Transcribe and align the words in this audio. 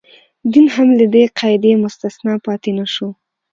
دین 0.51 0.67
هم 0.75 0.87
له 0.99 1.05
دې 1.13 1.23
قاعدې 1.39 1.71
مستثنا 1.83 2.33
پاتې 2.45 2.71
نه 2.79 2.85
شو. 2.93 3.09